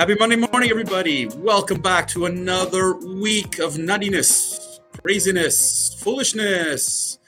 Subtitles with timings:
[0.00, 1.26] Happy Monday morning, everybody.
[1.26, 7.18] Welcome back to another week of nuttiness, craziness, foolishness,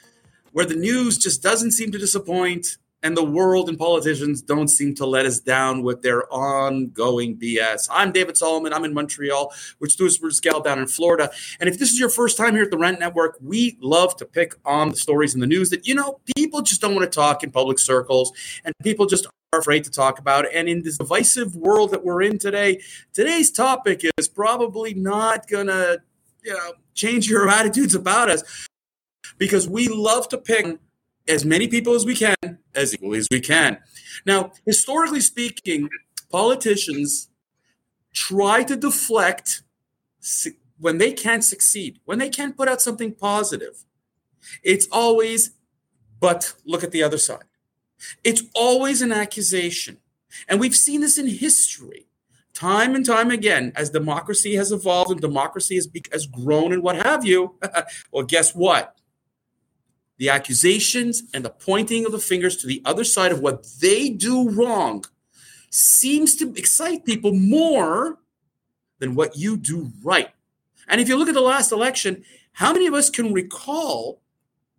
[0.53, 4.95] where the news just doesn't seem to disappoint and the world and politicians don't seem
[4.95, 7.89] to let us down with their ongoing BS.
[7.91, 8.73] I'm David Solomon.
[8.73, 11.29] I'm in Montreal, with Stuart Scale down in Florida.
[11.59, 14.25] And if this is your first time here at the Rant Network, we love to
[14.25, 17.13] pick on the stories in the news that, you know, people just don't want to
[17.13, 18.31] talk in public circles
[18.63, 20.45] and people just are afraid to talk about.
[20.53, 22.81] And in this divisive world that we're in today,
[23.11, 26.01] today's topic is probably not going to,
[26.41, 28.67] you know, change your attitudes about us
[29.37, 30.77] because we love to pick
[31.27, 33.77] as many people as we can as equally as we can.
[34.25, 35.89] Now, historically speaking,
[36.29, 37.29] politicians
[38.13, 39.63] try to deflect
[40.79, 43.85] when they can't succeed, when they can't put out something positive.
[44.63, 45.51] It's always,
[46.19, 47.45] but look at the other side.
[48.23, 49.97] It's always an accusation.
[50.47, 52.07] And we've seen this in history
[52.53, 56.83] time and time again as democracy has evolved and democracy has, be- has grown and
[56.83, 57.55] what have you.
[58.11, 58.95] well, guess what?
[60.23, 64.07] The accusations and the pointing of the fingers to the other side of what they
[64.07, 65.03] do wrong
[65.69, 68.19] seems to excite people more
[68.99, 70.29] than what you do right.
[70.87, 74.21] And if you look at the last election, how many of us can recall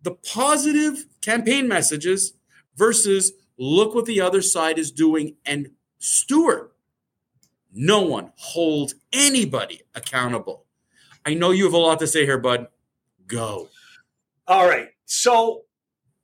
[0.01, 2.33] the positive campaign messages
[2.75, 5.35] versus look what the other side is doing.
[5.45, 6.73] And Stuart,
[7.71, 10.65] no one holds anybody accountable.
[11.23, 12.65] I know you have a lot to say here, bud.
[13.27, 13.69] Go.
[14.47, 14.89] All right.
[15.05, 15.61] So,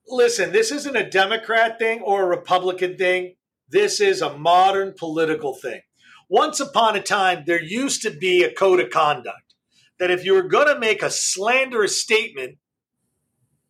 [0.08, 3.36] listen, this isn't a Democrat thing or a Republican thing.
[3.70, 5.82] This is a modern political thing.
[6.30, 9.56] Once upon a time, there used to be a code of conduct
[10.00, 12.58] that if you were going to make a slanderous statement,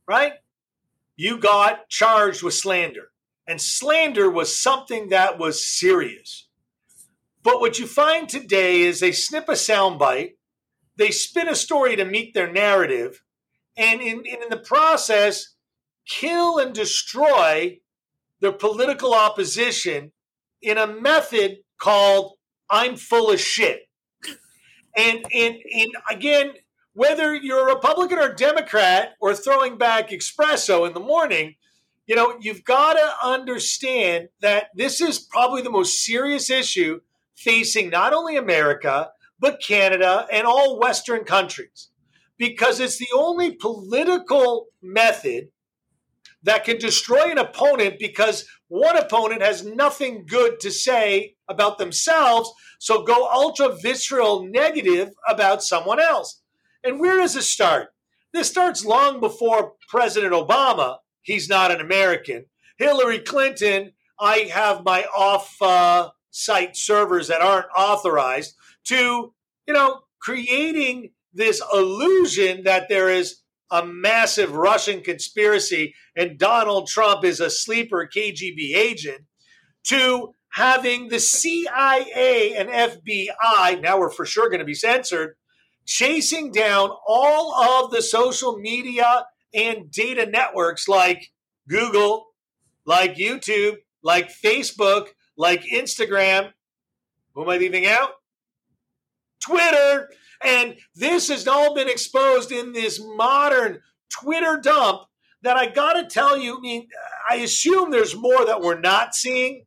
[0.07, 0.33] right,
[1.15, 3.09] you got charged with slander.
[3.47, 6.47] And slander was something that was serious.
[7.43, 10.35] But what you find today is they snip a soundbite,
[10.97, 13.23] they spin a story to meet their narrative,
[13.77, 15.55] and in, in the process,
[16.07, 17.79] kill and destroy
[18.39, 20.11] their political opposition
[20.61, 22.33] in a method called
[22.69, 23.87] I'm full of shit.
[24.95, 26.53] And, and, and again,
[26.93, 31.55] whether you're a Republican or Democrat or throwing back espresso in the morning,
[32.07, 36.99] you know, you've got to understand that this is probably the most serious issue
[37.35, 41.89] facing not only America, but Canada and all Western countries,
[42.41, 45.49] because it's the only political method
[46.41, 52.51] that can destroy an opponent because one opponent has nothing good to say about themselves.
[52.79, 56.41] So go ultra visceral negative about someone else.
[56.83, 57.89] And where does it start?
[58.33, 60.97] This starts long before President Obama.
[61.21, 62.45] He's not an American.
[62.79, 69.31] Hillary Clinton, I have my off uh, site servers that aren't authorized to,
[69.67, 77.23] you know, creating this illusion that there is a massive Russian conspiracy and Donald Trump
[77.23, 79.21] is a sleeper KGB agent
[79.85, 85.35] to having the CIA and FBI, now we're for sure going to be censored,
[85.85, 91.31] chasing down all of the social media and data networks like
[91.67, 92.27] Google,
[92.85, 96.51] like YouTube, like Facebook, like Instagram.
[97.33, 98.09] Who am I leaving out?
[99.41, 100.09] Twitter.
[100.43, 105.03] And this has all been exposed in this modern Twitter dump
[105.43, 106.87] that I got to tell you, I mean,
[107.29, 109.65] I assume there's more that we're not seeing,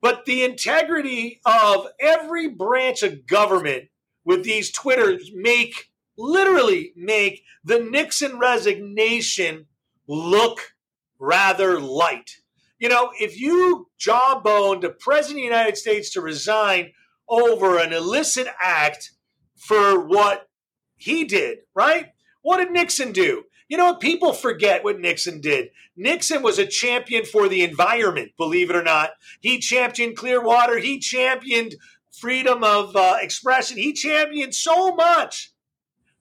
[0.00, 3.84] but the integrity of every branch of government
[4.24, 9.66] with these Twitters make literally make the Nixon resignation
[10.06, 10.74] look
[11.18, 12.38] rather light.
[12.78, 16.92] You know, if you jawboned a president of the United States to resign
[17.28, 19.12] over an illicit act
[19.56, 20.48] for what
[20.96, 22.12] he did, right?
[22.42, 23.44] What did Nixon do?
[23.68, 24.00] You know what?
[24.00, 25.70] People forget what Nixon did.
[25.96, 29.10] Nixon was a champion for the environment, believe it or not.
[29.40, 30.78] He championed clear water.
[30.78, 31.76] He championed
[32.12, 33.78] freedom of uh, expression.
[33.78, 35.52] He championed so much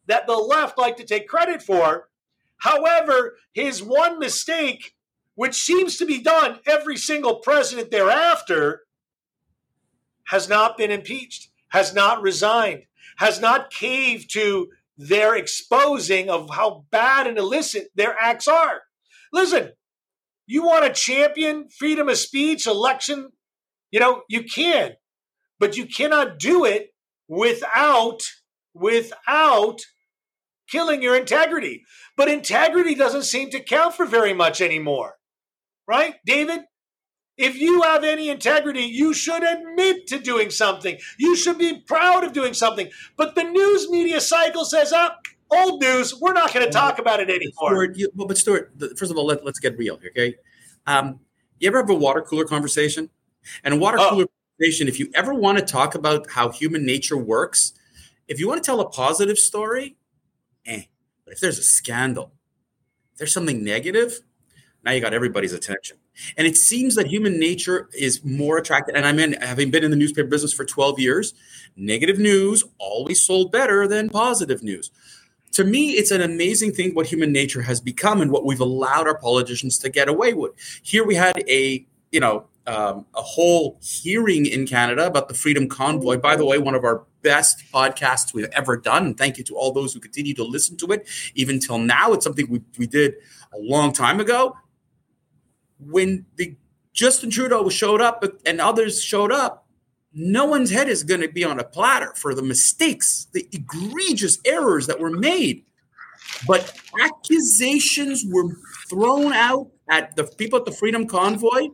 [0.07, 2.09] that the left like to take credit for.
[2.57, 4.95] However, his one mistake,
[5.35, 8.82] which seems to be done every single president thereafter,
[10.25, 12.83] has not been impeached, has not resigned,
[13.17, 18.81] has not caved to their exposing of how bad and illicit their acts are.
[19.31, 19.71] Listen,
[20.45, 23.29] you want to champion freedom of speech, election,
[23.91, 24.93] you know, you can
[25.63, 26.93] but you cannot do it
[27.29, 28.21] without
[28.73, 29.79] without
[30.69, 31.83] killing your integrity.
[32.17, 35.15] But integrity doesn't seem to count for very much anymore.
[35.87, 36.61] Right, David?
[37.37, 40.97] If you have any integrity, you should admit to doing something.
[41.17, 42.89] You should be proud of doing something.
[43.17, 44.93] But the news media cycle says.
[44.95, 45.09] Oh,
[45.53, 46.19] old news.
[46.19, 47.69] We're not going to talk about it anymore.
[47.69, 50.35] Stuart, you, well, but Stuart, first of all, let, us get real, okay?
[50.85, 51.19] Um,
[51.59, 53.09] you ever have a water cooler conversation?
[53.63, 54.09] And a water oh.
[54.09, 54.25] cooler
[54.57, 57.73] conversation, if you ever want to talk about how human nature works,
[58.27, 59.97] if you want to tell a positive story,
[60.65, 60.83] eh.
[61.25, 62.33] But if there's a scandal,
[63.13, 64.21] if there's something negative,
[64.83, 65.97] now you got everybody's attention.
[66.37, 68.95] And it seems that human nature is more attracted.
[68.95, 71.33] And I mean, having been in the newspaper business for 12 years,
[71.75, 74.91] negative news always sold better than positive news.
[75.53, 79.07] To me, it's an amazing thing what human nature has become and what we've allowed
[79.07, 80.53] our politicians to get away with.
[80.81, 85.67] Here we had a, you know, um, a whole hearing in Canada about the Freedom
[85.67, 86.17] Convoy.
[86.17, 89.13] By the way, one of our best podcasts we've ever done.
[89.13, 92.13] Thank you to all those who continue to listen to it, even till now.
[92.13, 93.15] It's something we, we did
[93.53, 94.55] a long time ago
[95.87, 96.55] when the
[96.93, 99.67] Justin Trudeau showed up and others showed up,
[100.13, 104.37] no one's head is going to be on a platter for the mistakes, the egregious
[104.45, 105.65] errors that were made.
[106.47, 108.55] But accusations were
[108.89, 111.69] thrown out at the people at the Freedom Convoy.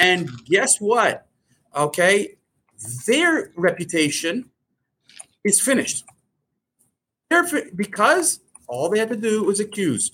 [0.00, 1.26] And guess what?
[1.74, 2.36] Okay.
[3.06, 4.50] Their reputation
[5.44, 6.04] is finished.
[7.76, 10.12] Because all they had to do was accuse.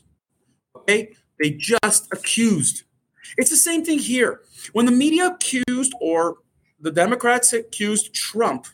[0.77, 1.15] Okay.
[1.41, 2.83] They just accused.
[3.37, 4.41] It's the same thing here.
[4.73, 6.37] When the media accused or
[6.81, 8.67] the Democrats accused Trump,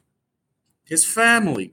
[0.84, 1.72] his family,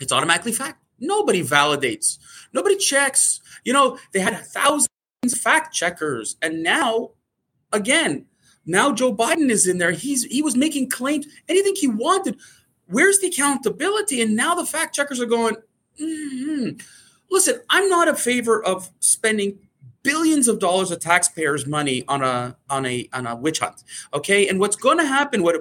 [0.00, 0.82] it's automatically fact.
[0.98, 2.18] Nobody validates,
[2.52, 3.40] nobody checks.
[3.64, 4.88] You know, they had thousands
[5.24, 6.36] of fact checkers.
[6.40, 7.10] And now,
[7.72, 8.26] again,
[8.64, 9.92] now Joe Biden is in there.
[9.92, 12.38] He's he was making claims, anything he wanted.
[12.86, 14.22] Where's the accountability?
[14.22, 15.56] And now the fact checkers are going,
[16.00, 16.78] mm-hmm.
[17.30, 19.58] listen, I'm not a favor of spending
[20.06, 23.82] billions of dollars of taxpayers' money on a on a on a witch hunt.
[24.14, 25.42] Okay, and what's going to happen?
[25.42, 25.56] What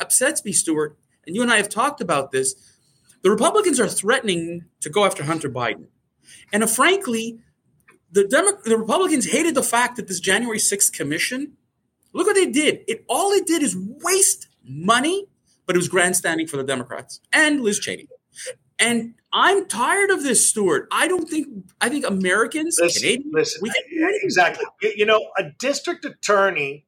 [0.00, 0.96] upsets me, Stuart,
[1.26, 2.54] and you and I have talked about this.
[3.22, 5.86] The Republicans are threatening to go after Hunter Biden,
[6.52, 7.40] and uh, frankly,
[8.12, 11.54] the Demo- the Republicans hated the fact that this January 6th commission.
[12.14, 12.84] Look what they did.
[12.88, 15.26] It all it did is waste money,
[15.66, 18.08] but it was grandstanding for the Democrats and Liz Cheney.
[18.78, 20.88] And I'm tired of this, Stuart.
[20.90, 21.48] I don't think
[21.80, 23.62] I think Americans, listen, Canadians, listen,
[24.22, 24.64] exactly.
[24.96, 26.86] You know, a district attorney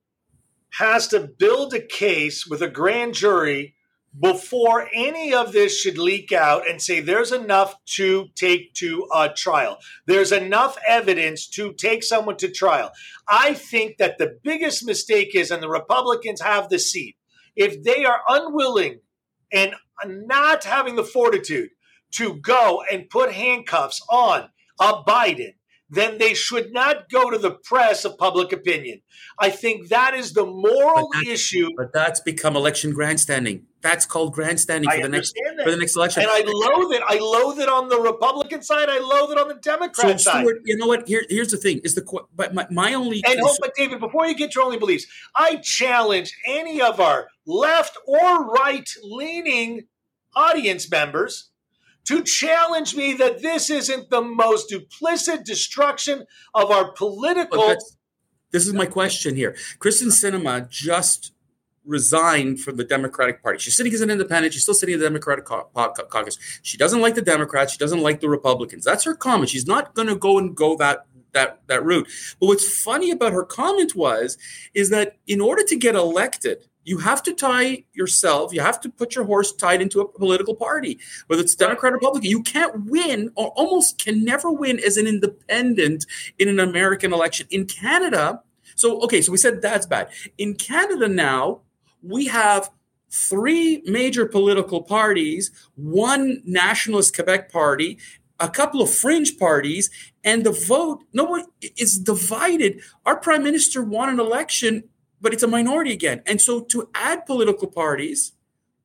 [0.74, 3.74] has to build a case with a grand jury
[4.18, 9.28] before any of this should leak out and say there's enough to take to a
[9.28, 9.78] trial.
[10.06, 12.90] There's enough evidence to take someone to trial.
[13.28, 17.16] I think that the biggest mistake is, and the Republicans have the seat,
[17.54, 19.00] if they are unwilling
[19.52, 21.70] and not having the fortitude
[22.12, 24.48] to go and put handcuffs on
[24.80, 25.54] a Biden,
[25.90, 29.02] then they should not go to the press of public opinion.
[29.38, 31.68] I think that is the moral but issue.
[31.76, 33.66] But that's become election grandstanding.
[33.82, 35.64] That's called grandstanding for the next that.
[35.64, 36.22] for the next election.
[36.22, 37.02] And I loathe it.
[37.06, 38.88] I loathe it on the Republican side.
[38.88, 40.44] I loathe it on the Democrat so, side.
[40.44, 41.08] Stuart, you know what?
[41.08, 42.06] Here, here's the thing: is the
[42.36, 45.56] but my, my only and hold, but David, before you get your only beliefs, I
[45.56, 49.86] challenge any of our left or right leaning
[50.36, 51.50] audience members
[52.06, 56.24] to challenge me that this isn't the most duplicit destruction
[56.54, 57.76] of our political.
[58.50, 59.56] This is my question here.
[59.78, 61.32] Kyrsten Sinema just
[61.84, 63.58] resigned from the Democratic Party.
[63.58, 64.54] She's sitting as an independent.
[64.54, 66.38] She's still sitting in the Democratic caucus.
[66.62, 67.72] She doesn't like the Democrats.
[67.72, 68.84] She doesn't like the Republicans.
[68.84, 69.50] That's her comment.
[69.50, 72.08] She's not going to go and go that that that route.
[72.40, 74.36] But what's funny about her comment was
[74.74, 78.88] is that in order to get elected, you have to tie yourself, you have to
[78.88, 82.30] put your horse tied into a political party, whether it's Democrat or Republican.
[82.30, 86.06] You can't win or almost can never win as an independent
[86.38, 87.46] in an American election.
[87.50, 88.42] In Canada,
[88.76, 90.08] so okay, so we said that's bad.
[90.38, 91.60] In Canada now,
[92.02, 92.70] we have
[93.10, 97.98] three major political parties, one nationalist Quebec party,
[98.38, 99.90] a couple of fringe parties,
[100.24, 101.44] and the vote, no one
[101.76, 102.80] is divided.
[103.04, 104.84] Our prime minister won an election
[105.20, 106.22] but it's a minority again.
[106.26, 108.32] And so to add political parties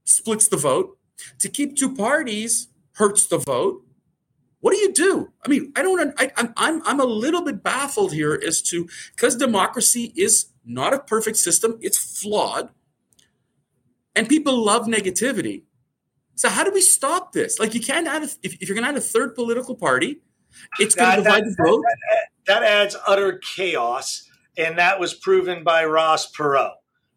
[0.04, 0.98] splits the vote.
[1.40, 3.84] To keep two parties hurts the vote.
[4.60, 5.32] What do you do?
[5.46, 6.14] I mean, I don't.
[6.18, 10.94] I, I'm I'm I'm a little bit baffled here as to because democracy is not
[10.94, 11.78] a perfect system.
[11.82, 12.70] It's flawed,
[14.16, 15.64] and people love negativity.
[16.36, 17.60] So how do we stop this?
[17.60, 20.22] Like you can't add a, if, if you're going to add a third political party,
[20.80, 21.84] it's going to divide the vote.
[21.84, 24.28] That, that adds utter chaos
[24.58, 26.74] and that was proven by Ross Perot.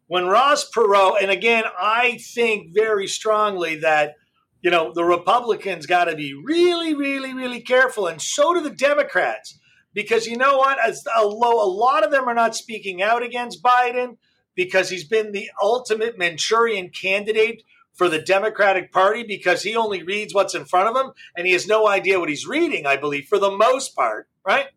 [0.07, 4.15] When Ross Perot, and again, I think very strongly that
[4.61, 8.69] you know the Republicans got to be really, really, really careful, and so do the
[8.69, 9.59] Democrats,
[9.93, 10.77] because you know what?
[10.79, 14.17] As a lot of them are not speaking out against Biden,
[14.55, 20.33] because he's been the ultimate Manchurian candidate for the Democratic Party because he only reads
[20.33, 23.25] what's in front of him and he has no idea what he's reading, I believe,
[23.25, 24.67] for the most part, right?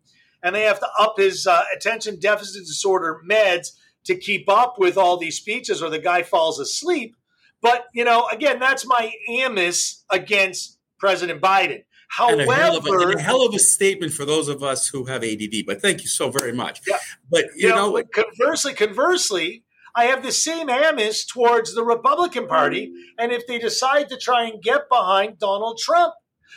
[0.43, 3.69] And they have to up his uh, attention deficit disorder meds
[4.05, 7.15] to keep up with all these speeches or the guy falls asleep.
[7.61, 11.83] But, you know, again, that's my amiss against President Biden.
[12.09, 14.87] However, and a, hell of a, a hell of a statement for those of us
[14.87, 15.65] who have ADD.
[15.65, 16.81] But thank you so very much.
[16.87, 16.97] Yeah,
[17.31, 19.63] but you, you know, know, conversely, conversely,
[19.95, 24.45] I have the same amiss towards the Republican Party, and if they decide to try
[24.45, 26.13] and get behind Donald Trump,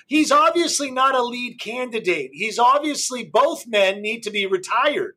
[0.06, 2.30] he's obviously not a lead candidate.
[2.32, 5.16] He's obviously both men need to be retired.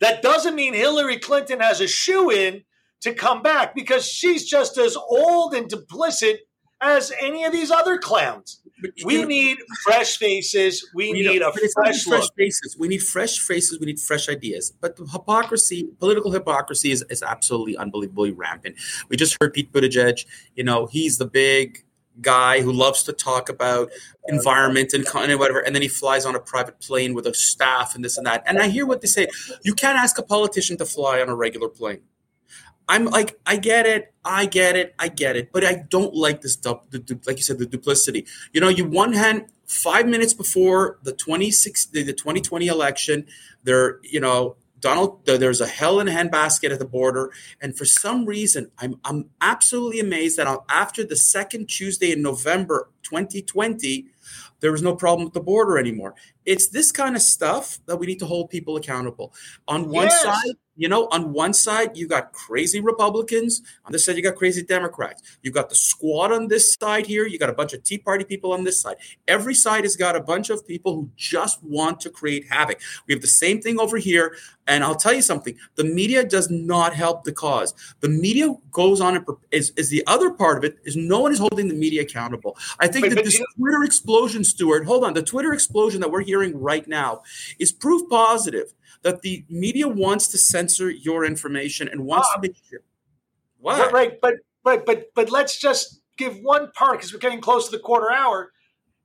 [0.00, 2.62] That doesn't mean Hillary Clinton has a shoe in
[3.00, 6.38] to come back because she's just as old and duplicit
[6.80, 8.60] as any of these other clowns.
[9.04, 10.88] We need fresh faces.
[10.94, 12.76] We, we need a fresh, fresh faces.
[12.78, 13.80] We need fresh faces.
[13.80, 14.72] We need fresh ideas.
[14.80, 18.76] But the hypocrisy, political hypocrisy, is, is absolutely unbelievably rampant.
[19.08, 20.24] We just heard Pete Buttigieg.
[20.54, 21.84] You know, he's the big
[22.20, 23.90] guy who loves to talk about
[24.26, 25.04] environment and
[25.38, 28.26] whatever, and then he flies on a private plane with a staff and this and
[28.26, 28.42] that.
[28.46, 29.28] And I hear what they say.
[29.62, 32.00] You can't ask a politician to fly on a regular plane.
[32.88, 36.40] I'm like, I get it, I get it, I get it, but I don't like
[36.40, 38.26] this, du- the, the, like you said, the duplicity.
[38.52, 43.26] You know, you one hand, five minutes before the 26, the, the 2020 election,
[43.62, 47.30] they're you know, Donald, there's a hell in a handbasket at the border,
[47.60, 52.90] and for some reason, I'm I'm absolutely amazed that after the second Tuesday in November
[53.02, 54.06] 2020,
[54.60, 56.14] there was no problem with the border anymore.
[56.44, 59.32] It's this kind of stuff that we need to hold people accountable.
[59.66, 60.22] On one yes.
[60.22, 63.62] side, you know, on one side, you got crazy Republicans.
[63.84, 65.22] On this side, you got crazy Democrats.
[65.42, 67.26] You got the squad on this side here.
[67.26, 68.96] You got a bunch of Tea Party people on this side.
[69.26, 72.80] Every side has got a bunch of people who just want to create havoc.
[73.08, 74.36] We have the same thing over here.
[74.68, 77.74] And I'll tell you something the media does not help the cause.
[77.98, 81.32] The media goes on and is, is the other part of it is no one
[81.32, 82.56] is holding the media accountable.
[82.78, 86.56] I think that this Twitter explosion, Stuart, hold on, the Twitter explosion that we're hearing
[86.56, 87.22] right now
[87.58, 92.56] is proof positive that the media wants to censor your information and wants to make
[92.68, 92.80] sure.
[93.60, 93.88] Why?
[93.90, 97.76] Right, but but but but let's just give one part because we're getting close to
[97.76, 98.52] the quarter hour.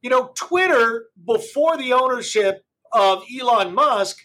[0.02, 4.18] You know, Twitter before the ownership of Elon Musk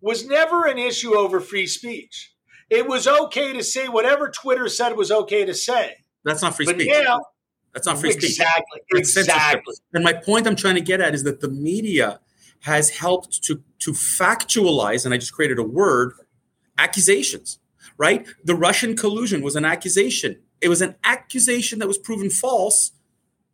[0.00, 2.34] was never an issue over free speech.
[2.70, 5.96] It was okay to say whatever Twitter said was okay to say.
[6.24, 6.92] That's not free but speech.
[6.92, 7.20] Now,
[7.72, 8.36] That's not free exactly,
[8.90, 9.00] speech.
[9.00, 9.32] Exactly.
[9.32, 9.74] Exactly.
[9.94, 12.20] And my point I'm trying to get at is that the media
[12.60, 16.12] has helped to to factualize, and I just created a word,
[16.76, 17.58] accusations.
[17.96, 18.26] Right?
[18.44, 20.38] The Russian collusion was an accusation.
[20.60, 22.92] It was an accusation that was proven false,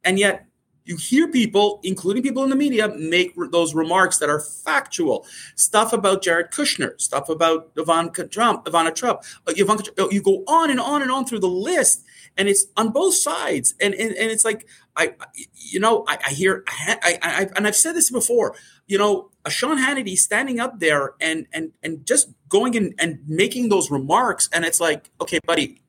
[0.04, 0.46] and yet
[0.84, 5.26] you hear people, including people in the media, make those remarks that are factual.
[5.56, 9.22] Stuff about Jared Kushner, stuff about Ivanka Trump, Ivana Trump.
[9.46, 12.04] Uh, Ivanka, uh, you go on and on and on through the list,
[12.36, 13.74] and it's on both sides.
[13.80, 15.14] And and, and it's like I,
[15.54, 18.54] you know, I, I hear, I, I, and I've said this before.
[18.86, 23.20] You know, a Sean Hannity standing up there and and and just going in and
[23.26, 25.80] making those remarks, and it's like, okay, buddy,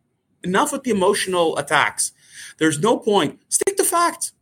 [0.44, 2.14] enough with the emotional attacks.
[2.58, 3.42] There's no point.
[3.50, 4.34] Stick to facts.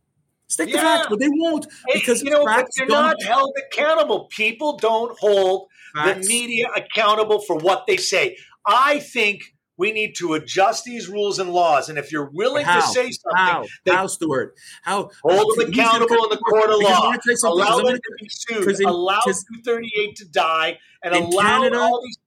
[0.46, 0.76] Stick yeah.
[0.76, 2.44] to facts, but they won't because you know
[2.76, 4.26] they're not held accountable.
[4.26, 6.26] People don't hold facts.
[6.26, 8.36] the media accountable for what they say.
[8.66, 11.88] I think we need to adjust these rules and laws.
[11.88, 16.30] And if you're willing to say something, how, how Stuart, how hold them accountable in
[16.30, 17.12] the court of law,
[17.44, 22.18] allow them to be sued, in, allow 238 to die, and allow Canada, all these.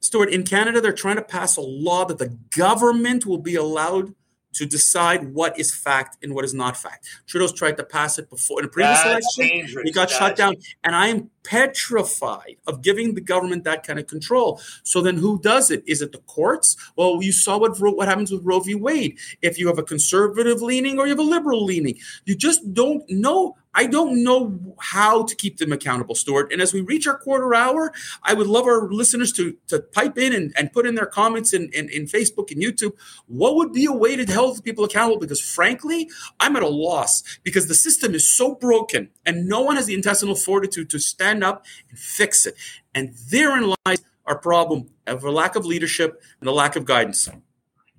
[0.00, 4.14] Stuart, in Canada, they're trying to pass a law that the government will be allowed
[4.52, 7.08] to decide what is fact and what is not fact.
[7.26, 9.82] Trudeau's tried to pass it before in a previous That's election.
[9.84, 10.56] He got That's shut down.
[10.84, 14.60] And I am petrified of giving the government that kind of control.
[14.82, 15.82] So then who does it?
[15.86, 16.76] Is it the courts?
[16.96, 18.74] Well, you saw what what happens with Roe v.
[18.74, 19.18] Wade.
[19.40, 23.08] If you have a conservative leaning or you have a liberal leaning, you just don't
[23.10, 26.52] know I don't know how to keep them accountable, Stuart.
[26.52, 30.18] And as we reach our quarter hour, I would love our listeners to, to pipe
[30.18, 32.92] in and, and put in their comments in, in, in Facebook and YouTube.
[33.26, 35.20] What would be a way to hold people accountable?
[35.20, 39.76] Because frankly, I'm at a loss because the system is so broken and no one
[39.76, 42.54] has the intestinal fortitude to stand up and fix it.
[42.94, 47.28] And therein lies our problem of a lack of leadership and a lack of guidance.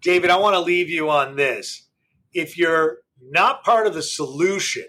[0.02, 1.88] David, I want to leave you on this.
[2.34, 4.86] If you're not part of the solution,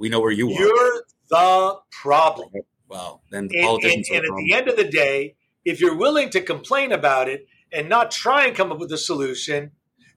[0.00, 0.58] We know where you are.
[0.58, 2.50] You're the problem.
[2.88, 5.96] Well, then the politicians and, and, and at the end of the day, if you're
[5.96, 9.70] willing to complain about it and not try and come up with a solution,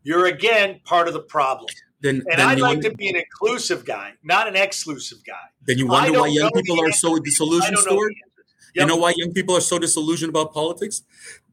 [0.03, 1.67] you're again part of the problem.
[2.01, 5.33] Then, and then I'd like to be an inclusive guy, not an exclusive guy.
[5.65, 7.77] Then you wonder why young people are so disillusioned.
[8.75, 8.83] Yep.
[8.83, 11.01] You know why young people are so disillusioned about politics?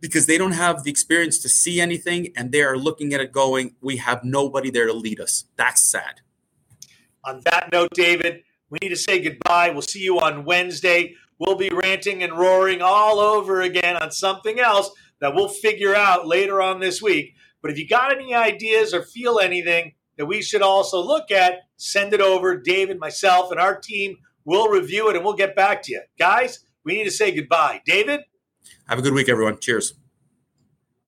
[0.00, 3.30] Because they don't have the experience to see anything and they are looking at it
[3.30, 5.44] going, we have nobody there to lead us.
[5.56, 6.22] That's sad.
[7.24, 9.70] On that note, David, we need to say goodbye.
[9.70, 11.14] We'll see you on Wednesday.
[11.38, 16.26] We'll be ranting and roaring all over again on something else that we'll figure out
[16.26, 17.34] later on this week.
[17.60, 21.60] But if you got any ideas or feel anything that we should also look at,
[21.76, 22.56] send it over.
[22.56, 26.02] David, myself, and our team will review it and we'll get back to you.
[26.18, 27.80] Guys, we need to say goodbye.
[27.86, 28.20] David?
[28.88, 29.58] Have a good week, everyone.
[29.60, 29.94] Cheers.